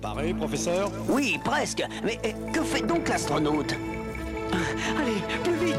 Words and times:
Pareil, 0.00 0.32
professeur 0.32 0.90
Oui, 1.08 1.38
presque. 1.44 1.82
Mais 2.04 2.18
euh, 2.24 2.52
que 2.52 2.62
fait 2.62 2.86
donc 2.86 3.08
l'astronaute 3.08 3.74
Allez, 4.98 5.22
plus 5.44 5.66
vite 5.66 5.76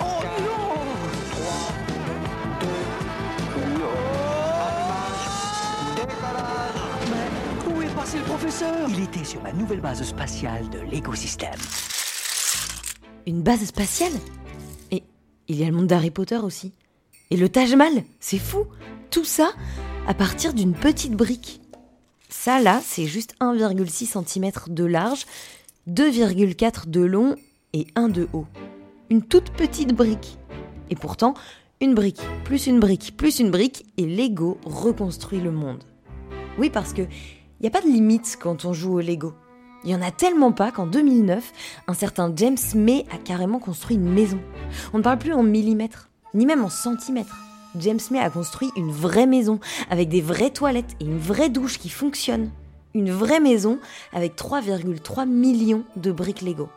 Oh 0.00 0.22
non 0.48 0.78
Mais 7.10 7.74
où 7.74 7.82
est 7.82 7.94
passé 7.94 8.18
le 8.18 8.24
professeur 8.24 8.88
Il 8.88 9.02
était 9.02 9.24
sur 9.24 9.42
la 9.42 9.52
nouvelle 9.52 9.80
base 9.80 10.02
spatiale 10.02 10.70
de 10.70 10.78
l'écosystème. 10.90 11.58
Une 13.26 13.42
base 13.42 13.64
spatiale 13.64 14.12
Et 14.90 15.02
il 15.48 15.56
y 15.56 15.64
a 15.64 15.66
le 15.66 15.72
monde 15.72 15.88
d'Harry 15.88 16.10
Potter 16.10 16.36
aussi. 16.38 16.72
Et 17.30 17.36
le 17.36 17.48
Taj 17.48 17.74
Mahal, 17.74 18.04
c'est 18.20 18.38
fou 18.38 18.64
Tout 19.10 19.24
ça 19.24 19.50
à 20.06 20.14
partir 20.14 20.54
d'une 20.54 20.72
petite 20.72 21.12
brique. 21.12 21.60
Ça 22.28 22.60
là, 22.60 22.80
c'est 22.84 23.06
juste 23.06 23.34
1,6 23.40 24.24
cm 24.24 24.50
de 24.68 24.84
large, 24.84 25.24
2,4 25.88 26.88
de 26.88 27.00
long 27.00 27.36
et 27.72 27.86
1 27.94 28.08
de 28.08 28.28
haut. 28.32 28.46
Une 29.08 29.22
toute 29.22 29.50
petite 29.50 29.94
brique. 29.94 30.38
Et 30.90 30.94
pourtant, 30.94 31.34
une 31.80 31.94
brique, 31.94 32.20
plus 32.44 32.66
une 32.66 32.80
brique, 32.80 33.16
plus 33.16 33.38
une 33.38 33.50
brique, 33.50 33.86
et 33.96 34.04
Lego 34.04 34.58
reconstruit 34.64 35.40
le 35.40 35.52
monde. 35.52 35.84
Oui, 36.58 36.68
parce 36.70 36.92
que 36.92 37.02
il 37.02 37.62
n'y 37.62 37.68
a 37.68 37.70
pas 37.70 37.80
de 37.80 37.90
limite 37.90 38.38
quand 38.40 38.64
on 38.64 38.72
joue 38.72 38.98
au 38.98 39.00
Lego. 39.00 39.32
Il 39.84 39.90
y 39.90 39.94
en 39.94 40.02
a 40.02 40.10
tellement 40.10 40.52
pas 40.52 40.70
qu'en 40.70 40.86
2009, 40.86 41.52
un 41.86 41.94
certain 41.94 42.32
James 42.36 42.58
May 42.74 43.06
a 43.10 43.16
carrément 43.16 43.58
construit 43.58 43.96
une 43.96 44.12
maison. 44.12 44.40
On 44.92 44.98
ne 44.98 45.02
parle 45.02 45.18
plus 45.18 45.32
en 45.32 45.42
millimètres, 45.42 46.10
ni 46.34 46.46
même 46.46 46.64
en 46.64 46.68
centimètres. 46.68 47.47
James 47.76 48.00
May 48.10 48.18
a 48.18 48.30
construit 48.30 48.70
une 48.76 48.90
vraie 48.90 49.26
maison, 49.26 49.60
avec 49.90 50.08
des 50.08 50.20
vraies 50.20 50.50
toilettes 50.50 50.96
et 51.00 51.04
une 51.04 51.18
vraie 51.18 51.50
douche 51.50 51.78
qui 51.78 51.90
fonctionne. 51.90 52.50
Une 52.94 53.10
vraie 53.10 53.40
maison 53.40 53.78
avec 54.12 54.36
3,3 54.36 55.28
millions 55.28 55.84
de 55.96 56.10
briques 56.10 56.42
Lego. 56.42 56.68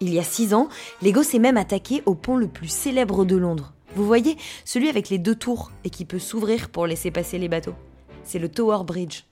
Il 0.00 0.12
y 0.12 0.18
a 0.18 0.24
6 0.24 0.54
ans, 0.54 0.68
Lego 1.02 1.22
s'est 1.22 1.38
même 1.38 1.56
attaqué 1.56 2.02
au 2.06 2.14
pont 2.14 2.36
le 2.36 2.48
plus 2.48 2.68
célèbre 2.68 3.24
de 3.24 3.36
Londres. 3.36 3.72
Vous 3.94 4.06
voyez, 4.06 4.36
celui 4.64 4.88
avec 4.88 5.08
les 5.08 5.18
deux 5.18 5.34
tours 5.34 5.70
et 5.84 5.90
qui 5.90 6.04
peut 6.04 6.18
s'ouvrir 6.18 6.70
pour 6.70 6.86
laisser 6.86 7.10
passer 7.10 7.38
les 7.38 7.48
bateaux. 7.48 7.74
C'est 8.24 8.38
le 8.38 8.48
Tower 8.48 8.84
Bridge. 8.84 9.24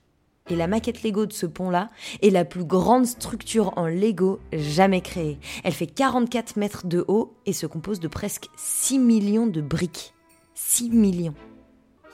Et 0.49 0.55
la 0.55 0.67
maquette 0.67 1.03
Lego 1.03 1.25
de 1.25 1.33
ce 1.33 1.45
pont-là 1.45 1.89
est 2.21 2.31
la 2.31 2.45
plus 2.45 2.65
grande 2.65 3.05
structure 3.05 3.73
en 3.77 3.87
Lego 3.87 4.39
jamais 4.51 5.01
créée. 5.01 5.37
Elle 5.63 5.73
fait 5.73 5.87
44 5.87 6.57
mètres 6.57 6.87
de 6.87 7.05
haut 7.07 7.35
et 7.45 7.53
se 7.53 7.67
compose 7.67 7.99
de 7.99 8.07
presque 8.07 8.47
6 8.57 8.99
millions 8.99 9.47
de 9.47 9.61
briques. 9.61 10.13
6 10.59 10.89
millions. 10.89 11.33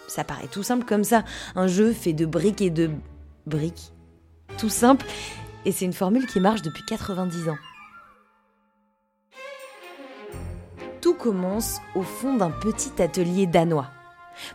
Ça 0.07 0.23
paraît 0.23 0.47
tout 0.47 0.63
simple 0.63 0.85
comme 0.85 1.03
ça. 1.03 1.25
Un 1.55 1.67
jeu 1.67 1.91
fait 1.91 2.13
de 2.13 2.25
briques 2.25 2.61
et 2.61 2.69
de 2.69 2.91
briques. 3.47 3.91
Tout 4.57 4.69
simple. 4.69 5.05
Et 5.65 5.71
c'est 5.71 5.85
une 5.85 5.93
formule 5.93 6.27
qui 6.27 6.39
marche 6.39 6.61
depuis 6.61 6.83
90 6.87 7.49
ans. 7.49 7.57
Tout 11.01 11.15
commence 11.15 11.81
au 11.95 12.03
fond 12.03 12.35
d'un 12.35 12.51
petit 12.51 13.01
atelier 13.01 13.47
danois. 13.47 13.89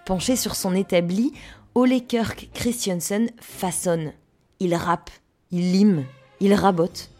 Penché 0.07 0.37
sur 0.37 0.55
son 0.55 0.75
établi, 0.75 1.33
Ole 1.75 2.01
Kirk 2.07 2.49
Christiansen 2.55 3.31
façonne. 3.41 4.13
Il 4.61 4.75
râpe, 4.75 5.11
il 5.51 5.73
lime, 5.73 6.05
il 6.39 6.55
rabote. 6.55 7.11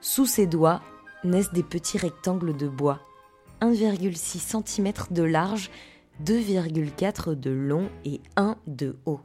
Sous 0.00 0.26
ses 0.26 0.46
doigts 0.46 0.82
naissent 1.24 1.52
des 1.52 1.62
petits 1.62 1.98
rectangles 1.98 2.56
de 2.56 2.68
bois. 2.68 3.00
1,6 3.62 4.62
cm 4.66 4.92
de 5.10 5.22
large, 5.22 5.70
2,4 6.24 7.34
de 7.34 7.50
long 7.50 7.88
et 8.04 8.20
1 8.36 8.56
de 8.66 8.96
haut. 9.06 9.20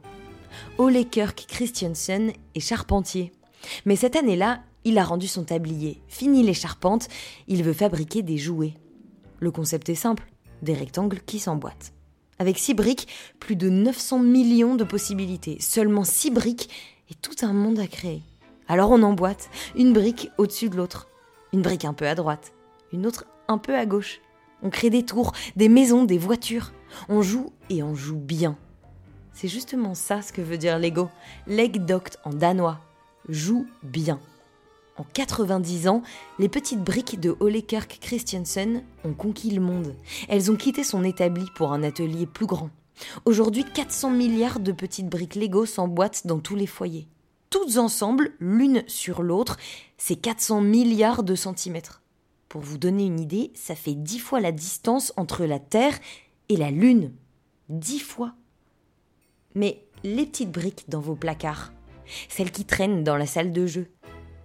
Ole 0.78 1.04
Kirk 1.04 1.46
Christiansen 1.48 2.32
est 2.54 2.60
charpentier. 2.60 3.32
Mais 3.84 3.96
cette 3.96 4.16
année-là, 4.16 4.62
il 4.84 4.98
a 4.98 5.04
rendu 5.04 5.26
son 5.26 5.44
tablier. 5.44 6.02
Fini 6.08 6.42
les 6.42 6.54
charpentes, 6.54 7.08
il 7.46 7.62
veut 7.62 7.72
fabriquer 7.72 8.22
des 8.22 8.38
jouets. 8.38 8.74
Le 9.40 9.50
concept 9.50 9.88
est 9.88 9.94
simple, 9.94 10.30
des 10.62 10.74
rectangles 10.74 11.20
qui 11.20 11.38
s'emboîtent. 11.38 11.92
Avec 12.38 12.58
6 12.58 12.74
briques, 12.74 13.08
plus 13.40 13.56
de 13.56 13.68
900 13.68 14.20
millions 14.20 14.76
de 14.76 14.84
possibilités. 14.84 15.58
Seulement 15.60 16.04
6 16.04 16.30
briques 16.30 16.70
et 17.10 17.14
tout 17.14 17.34
un 17.42 17.52
monde 17.52 17.78
à 17.78 17.86
créer. 17.86 18.22
Alors 18.68 18.90
on 18.90 19.02
emboîte, 19.02 19.50
une 19.76 19.92
brique 19.92 20.30
au-dessus 20.38 20.68
de 20.68 20.76
l'autre. 20.76 21.08
Une 21.52 21.62
brique 21.62 21.84
un 21.84 21.94
peu 21.94 22.06
à 22.06 22.14
droite, 22.14 22.52
une 22.92 23.06
autre 23.06 23.24
un 23.48 23.58
peu 23.58 23.74
à 23.74 23.86
gauche. 23.86 24.20
On 24.62 24.70
crée 24.70 24.90
des 24.90 25.04
tours, 25.04 25.32
des 25.56 25.68
maisons, 25.68 26.04
des 26.04 26.18
voitures. 26.18 26.72
On 27.08 27.22
joue 27.22 27.52
et 27.70 27.82
on 27.82 27.94
joue 27.94 28.18
bien. 28.18 28.56
C'est 29.32 29.48
justement 29.48 29.94
ça 29.94 30.22
ce 30.22 30.32
que 30.32 30.42
veut 30.42 30.58
dire 30.58 30.78
Lego. 30.78 31.08
Legdoct 31.46 32.18
en 32.24 32.30
danois. 32.30 32.80
Joue 33.28 33.66
bien. 33.82 34.20
En 34.96 35.04
90 35.12 35.86
ans, 35.86 36.02
les 36.40 36.48
petites 36.48 36.82
briques 36.82 37.20
de 37.20 37.36
Ole 37.38 37.62
Kirk 37.62 37.98
Christiansen 38.00 38.82
ont 39.04 39.14
conquis 39.14 39.50
le 39.52 39.60
monde. 39.60 39.94
Elles 40.28 40.50
ont 40.50 40.56
quitté 40.56 40.82
son 40.82 41.04
établi 41.04 41.46
pour 41.54 41.72
un 41.72 41.84
atelier 41.84 42.26
plus 42.26 42.46
grand. 42.46 42.70
Aujourd'hui, 43.24 43.64
400 43.64 44.10
milliards 44.10 44.58
de 44.58 44.72
petites 44.72 45.08
briques 45.08 45.36
Lego 45.36 45.66
s'emboîtent 45.66 46.26
dans 46.26 46.40
tous 46.40 46.56
les 46.56 46.66
foyers. 46.66 47.06
Toutes 47.50 47.78
ensemble, 47.78 48.32
l'une 48.40 48.82
sur 48.88 49.22
l'autre, 49.22 49.56
c'est 49.96 50.16
400 50.16 50.62
milliards 50.62 51.22
de 51.22 51.36
centimètres. 51.36 52.02
Pour 52.48 52.60
vous 52.60 52.78
donner 52.78 53.06
une 53.06 53.20
idée, 53.20 53.52
ça 53.54 53.74
fait 53.74 53.94
10 53.94 54.18
fois 54.18 54.40
la 54.40 54.52
distance 54.52 55.12
entre 55.16 55.44
la 55.44 55.58
Terre 55.58 55.98
et 56.48 56.56
la 56.56 56.70
Lune. 56.70 57.12
10 57.68 58.00
fois. 58.00 58.34
Mais 59.54 59.84
les 60.04 60.26
petites 60.26 60.50
briques 60.50 60.84
dans 60.88 61.00
vos 61.00 61.16
placards, 61.16 61.72
celles 62.28 62.50
qui 62.50 62.64
traînent 62.64 63.04
dans 63.04 63.16
la 63.16 63.26
salle 63.26 63.52
de 63.52 63.66
jeu, 63.66 63.88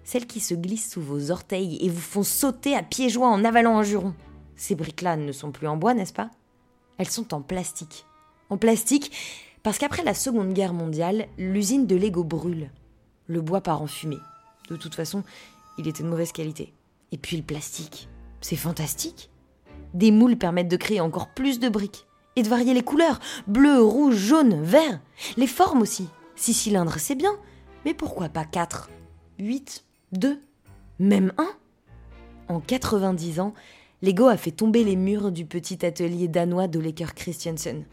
celles 0.03 0.27
qui 0.27 0.39
se 0.39 0.53
glissent 0.53 0.91
sous 0.91 1.01
vos 1.01 1.31
orteils 1.31 1.77
et 1.81 1.89
vous 1.89 2.01
font 2.01 2.23
sauter 2.23 2.75
à 2.75 2.83
pieds 2.83 3.09
joints 3.09 3.31
en 3.31 3.45
avalant 3.45 3.77
un 3.77 3.83
juron. 3.83 4.13
Ces 4.55 4.75
briques-là 4.75 5.15
ne 5.15 5.31
sont 5.31 5.51
plus 5.51 5.67
en 5.67 5.77
bois, 5.77 5.93
n'est-ce 5.93 6.13
pas? 6.13 6.31
Elles 6.97 7.09
sont 7.09 7.33
en 7.33 7.41
plastique. 7.41 8.05
En 8.49 8.57
plastique 8.57 9.11
parce 9.63 9.77
qu'après 9.77 10.03
la 10.03 10.13
Seconde 10.13 10.53
Guerre 10.53 10.73
mondiale, 10.73 11.27
l'usine 11.37 11.87
de 11.87 11.95
Lego 11.95 12.25
brûle. 12.25 12.69
Le 13.27 13.41
bois 13.41 13.61
part 13.61 13.81
en 13.81 13.87
fumée. 13.87 14.17
De 14.69 14.75
toute 14.75 14.95
façon, 14.95 15.23
il 15.77 15.87
était 15.87 16.03
de 16.03 16.09
mauvaise 16.09 16.33
qualité. 16.33 16.73
Et 17.13 17.17
puis 17.17 17.37
le 17.37 17.43
plastique, 17.43 18.09
c'est 18.41 18.57
fantastique. 18.57 19.29
Des 19.93 20.11
moules 20.11 20.37
permettent 20.37 20.69
de 20.69 20.77
créer 20.77 20.99
encore 20.99 21.29
plus 21.29 21.59
de 21.59 21.69
briques 21.69 22.05
et 22.35 22.43
de 22.43 22.49
varier 22.49 22.73
les 22.73 22.83
couleurs 22.83 23.19
bleu, 23.47 23.81
rouge, 23.81 24.15
jaune, 24.15 24.61
vert. 24.61 24.99
Les 25.37 25.47
formes 25.47 25.81
aussi. 25.81 26.09
Six 26.35 26.53
cylindres, 26.53 26.99
c'est 26.99 27.15
bien, 27.15 27.35
mais 27.85 27.93
pourquoi 27.93 28.29
pas 28.29 28.45
quatre 28.45 28.89
Huit 29.39 29.85
deux, 30.11 30.39
même 30.99 31.33
un? 31.37 31.49
En 32.47 32.59
90 32.59 33.39
ans, 33.39 33.53
Lego 34.01 34.27
a 34.27 34.37
fait 34.37 34.51
tomber 34.51 34.83
les 34.83 34.95
murs 34.95 35.31
du 35.31 35.45
petit 35.45 35.85
atelier 35.85 36.27
danois 36.27 36.67
d'Oleker 36.67 37.13
Christiansen. 37.15 37.85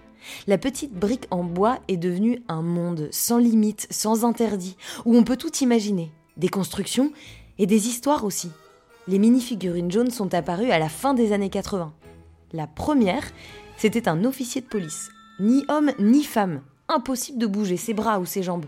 La 0.47 0.59
petite 0.59 0.93
brique 0.93 1.27
en 1.31 1.44
bois 1.44 1.78
est 1.88 1.97
devenue 1.97 2.43
un 2.49 2.62
monde 2.62 3.09
sans 3.11 3.38
limite, 3.38 3.87
sans 3.91 4.25
interdit, 4.25 4.76
où 5.05 5.17
on 5.17 5.25
peut 5.25 5.37
tout 5.37 5.55
imaginer. 5.58 6.12
Des 6.37 6.49
constructions 6.49 7.12
et 7.58 7.67
des 7.67 7.88
histoires 7.88 8.25
aussi. 8.25 8.50
Les 9.10 9.18
mini-figurines 9.18 9.90
jaunes 9.90 10.12
sont 10.12 10.34
apparues 10.34 10.70
à 10.70 10.78
la 10.78 10.88
fin 10.88 11.14
des 11.14 11.32
années 11.32 11.50
80. 11.50 11.92
La 12.52 12.68
première, 12.68 13.24
c'était 13.76 14.08
un 14.08 14.24
officier 14.24 14.60
de 14.60 14.68
police. 14.68 15.10
Ni 15.40 15.64
homme 15.68 15.90
ni 15.98 16.22
femme. 16.22 16.62
Impossible 16.88 17.38
de 17.38 17.48
bouger 17.48 17.76
ses 17.76 17.92
bras 17.92 18.20
ou 18.20 18.24
ses 18.24 18.44
jambes. 18.44 18.66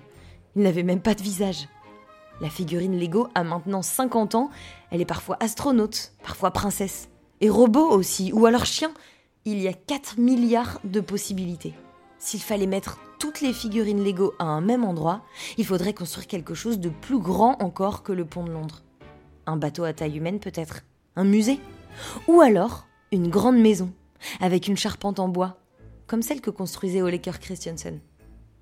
Il 0.56 0.62
n'avait 0.62 0.82
même 0.82 1.00
pas 1.00 1.14
de 1.14 1.22
visage. 1.22 1.68
La 2.40 2.50
figurine 2.50 2.98
Lego 2.98 3.28
a 3.36 3.44
maintenant 3.44 3.82
50 3.82 4.34
ans, 4.34 4.50
elle 4.90 5.00
est 5.00 5.04
parfois 5.04 5.36
astronaute, 5.38 6.10
parfois 6.24 6.50
princesse. 6.50 7.08
Et 7.40 7.48
robot 7.48 7.90
aussi, 7.90 8.32
ou 8.32 8.44
alors 8.44 8.66
chien. 8.66 8.90
Il 9.44 9.60
y 9.60 9.68
a 9.68 9.72
4 9.72 10.18
milliards 10.18 10.80
de 10.82 10.98
possibilités. 10.98 11.74
S'il 12.18 12.40
fallait 12.40 12.66
mettre 12.66 12.98
toutes 13.20 13.42
les 13.42 13.52
figurines 13.52 14.02
Lego 14.02 14.34
à 14.40 14.46
un 14.46 14.60
même 14.60 14.82
endroit, 14.82 15.22
il 15.56 15.64
faudrait 15.64 15.94
construire 15.94 16.26
quelque 16.26 16.54
chose 16.54 16.80
de 16.80 16.88
plus 16.88 17.20
grand 17.20 17.62
encore 17.62 18.02
que 18.02 18.10
le 18.10 18.24
pont 18.24 18.42
de 18.42 18.50
Londres. 18.50 18.82
Un 19.46 19.56
bateau 19.56 19.84
à 19.84 19.92
taille 19.92 20.16
humaine 20.18 20.38
peut-être 20.38 20.82
Un 21.16 21.24
musée 21.24 21.58
Ou 22.28 22.40
alors 22.40 22.86
une 23.10 23.28
grande 23.28 23.58
maison, 23.58 23.92
avec 24.40 24.68
une 24.68 24.76
charpente 24.78 25.18
en 25.18 25.28
bois, 25.28 25.58
comme 26.06 26.22
celle 26.22 26.40
que 26.40 26.48
construisait 26.48 27.02
Oleker 27.02 27.38
Christiansen. 27.38 28.00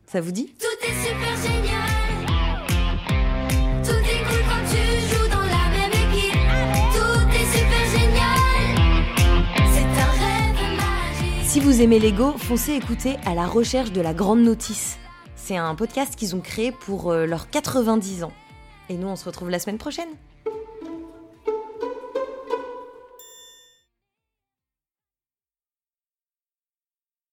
Ça 0.06 0.20
vous 0.20 0.32
dit? 0.32 0.52
Tout 0.58 0.66
est 0.84 1.06
super 1.06 1.36
génial. 1.36 2.66
Tout 3.84 3.90
est 3.92 4.24
cool 4.24 4.42
quand 4.48 4.64
tu 4.68 4.82
joues 5.08 5.28
dans 5.28 5.46
la 5.46 5.70
même 5.70 5.92
équipe. 5.92 6.34
Tout 6.92 7.28
est 7.30 7.46
super 7.56 7.84
génial. 7.96 8.74
C'est 9.72 10.00
un 10.00 10.10
rêve 10.18 10.76
magique. 10.76 11.44
Si 11.48 11.60
vous 11.60 11.80
aimez 11.80 12.00
Lego, 12.00 12.32
foncez 12.32 12.72
écouter 12.72 13.16
À 13.24 13.34
la 13.36 13.46
recherche 13.46 13.92
de 13.92 14.00
la 14.00 14.14
grande 14.14 14.40
notice. 14.40 14.98
C'est 15.36 15.56
un 15.56 15.76
podcast 15.76 16.16
qu'ils 16.16 16.34
ont 16.34 16.40
créé 16.40 16.72
pour 16.72 17.12
euh, 17.12 17.26
leurs 17.26 17.48
90 17.50 18.24
ans. 18.24 18.32
Et 18.88 18.94
nous, 18.96 19.06
on 19.06 19.14
se 19.14 19.24
retrouve 19.26 19.50
la 19.50 19.60
semaine 19.60 19.78
prochaine. 19.78 20.08